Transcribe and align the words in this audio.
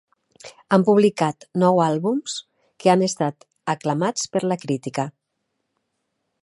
Han 0.75 0.85
publicat 0.85 1.45
nou 1.63 1.81
àlbums 1.87 2.39
que 2.85 2.91
han 2.95 3.05
estat 3.09 3.47
aclamats 3.75 4.27
per 4.37 4.43
la 4.53 4.59
crítica. 4.67 5.07